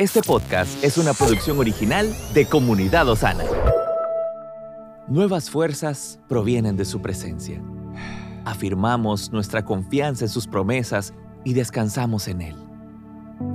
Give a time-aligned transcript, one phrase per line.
[0.00, 3.42] Este podcast es una producción original de Comunidad Osana.
[5.08, 7.60] Nuevas fuerzas provienen de su presencia.
[8.44, 11.14] Afirmamos nuestra confianza en sus promesas
[11.44, 12.56] y descansamos en Él.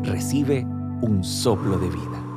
[0.02, 0.66] Recibe
[1.02, 2.34] un soplo de vida.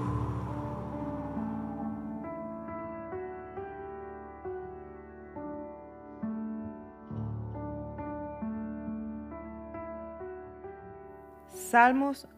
[11.48, 12.28] Salmos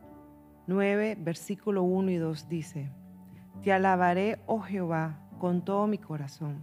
[0.68, 2.92] 9, versículo 1 y 2 dice,
[3.62, 6.62] Te alabaré, oh Jehová, con todo mi corazón,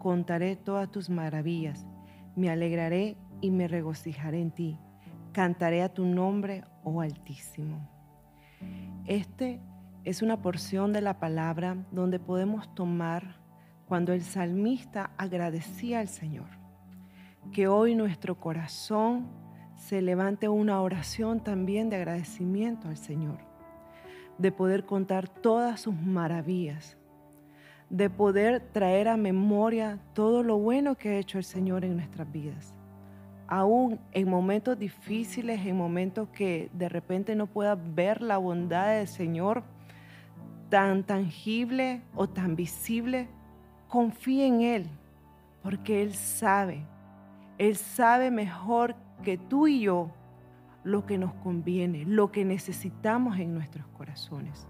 [0.00, 1.86] contaré todas tus maravillas,
[2.34, 4.76] me alegraré y me regocijaré en ti,
[5.32, 7.88] cantaré a tu nombre, oh Altísimo.
[9.06, 9.60] Este
[10.02, 13.36] es una porción de la palabra donde podemos tomar
[13.86, 16.48] cuando el salmista agradecía al Señor.
[17.52, 19.28] Que hoy nuestro corazón
[19.78, 23.38] se levante una oración también de agradecimiento al Señor,
[24.36, 26.98] de poder contar todas sus maravillas,
[27.88, 32.30] de poder traer a memoria todo lo bueno que ha hecho el Señor en nuestras
[32.30, 32.74] vidas.
[33.46, 39.08] Aún en momentos difíciles, en momentos que de repente no pueda ver la bondad del
[39.08, 39.62] Señor
[40.68, 43.28] tan tangible o tan visible,
[43.86, 44.90] confíe en Él,
[45.62, 46.84] porque Él sabe,
[47.56, 50.10] Él sabe mejor que tú y yo
[50.84, 54.66] lo que nos conviene, lo que necesitamos en nuestros corazones.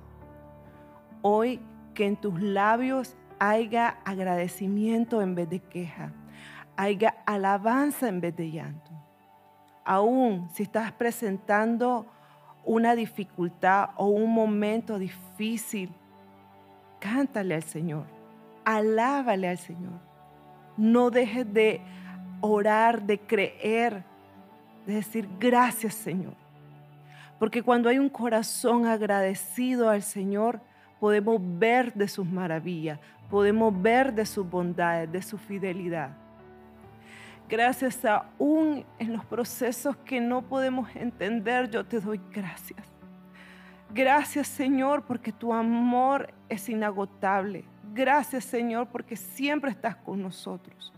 [1.22, 1.60] Hoy
[1.94, 6.12] que en tus labios haya agradecimiento en vez de queja,
[6.76, 8.90] haya alabanza en vez de llanto.
[9.84, 12.06] Aún si estás presentando
[12.64, 15.90] una dificultad o un momento difícil,
[17.00, 18.06] cántale al Señor,
[18.64, 20.00] alábale al Señor.
[20.76, 21.80] No dejes de
[22.40, 24.04] orar, de creer,
[24.88, 26.32] de decir gracias Señor.
[27.38, 30.60] Porque cuando hay un corazón agradecido al Señor,
[30.98, 32.98] podemos ver de sus maravillas,
[33.30, 36.16] podemos ver de sus bondades, de su fidelidad.
[37.50, 42.80] Gracias aún en los procesos que no podemos entender, yo te doy gracias.
[43.92, 47.64] Gracias Señor porque tu amor es inagotable.
[47.92, 50.94] Gracias Señor porque siempre estás con nosotros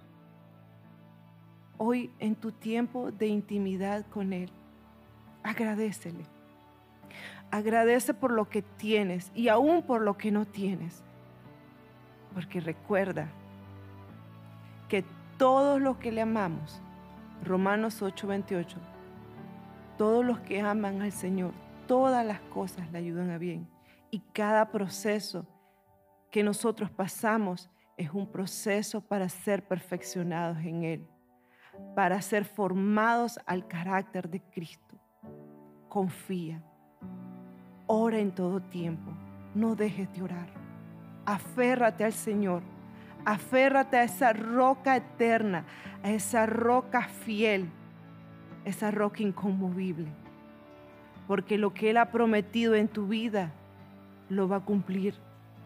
[1.83, 4.51] hoy en tu tiempo de intimidad con Él.
[5.43, 6.27] Agradecele.
[7.51, 11.03] Agradece por lo que tienes y aún por lo que no tienes.
[12.35, 13.29] Porque recuerda
[14.91, 15.07] que
[15.39, 16.83] todos los que le amamos,
[17.43, 18.77] Romanos 8:28,
[19.97, 21.55] todos los que aman al Señor,
[21.87, 23.67] todas las cosas le ayudan a bien.
[24.11, 25.47] Y cada proceso
[26.31, 31.09] que nosotros pasamos es un proceso para ser perfeccionados en Él
[31.95, 34.97] para ser formados al carácter de Cristo.
[35.89, 36.63] Confía.
[37.87, 39.13] Ora en todo tiempo.
[39.55, 40.49] No dejes de orar.
[41.27, 42.63] Aférrate al Señor.
[43.25, 45.67] Aférrate a esa roca eterna,
[46.03, 47.69] a esa roca fiel,
[48.65, 50.09] esa roca inconmovible.
[51.27, 53.53] Porque lo que Él ha prometido en tu vida
[54.29, 55.15] lo va a cumplir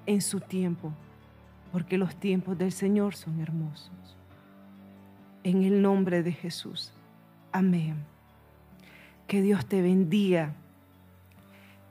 [0.06, 0.92] en su tiempo.
[1.70, 4.14] Porque los tiempos del Señor son hermosos
[5.44, 6.92] en el nombre de Jesús.
[7.52, 7.96] Amén.
[9.28, 10.54] Que Dios te bendiga.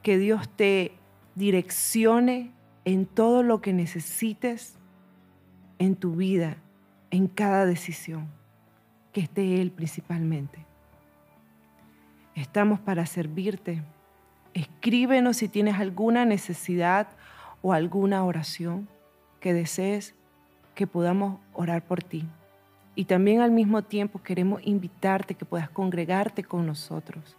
[0.01, 0.91] Que Dios te
[1.35, 2.51] direccione
[2.83, 4.75] en todo lo que necesites
[5.79, 6.57] en tu vida,
[7.11, 8.27] en cada decisión.
[9.13, 10.65] Que esté Él principalmente.
[12.35, 13.83] Estamos para servirte.
[14.53, 17.07] Escríbenos si tienes alguna necesidad
[17.61, 18.89] o alguna oración
[19.39, 20.15] que desees
[20.75, 22.25] que podamos orar por ti.
[22.95, 27.35] Y también al mismo tiempo queremos invitarte que puedas congregarte con nosotros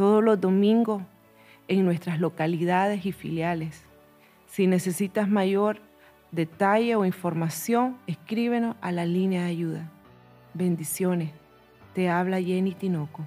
[0.00, 1.02] todos los domingos
[1.68, 3.84] en nuestras localidades y filiales.
[4.46, 5.82] Si necesitas mayor
[6.32, 9.92] detalle o información, escríbenos a la línea de ayuda.
[10.54, 11.32] Bendiciones.
[11.92, 13.26] Te habla Jenny Tinoco.